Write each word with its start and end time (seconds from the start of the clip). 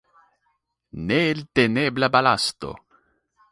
Neeltenebla 1.09 2.09
balasto! 2.17 2.69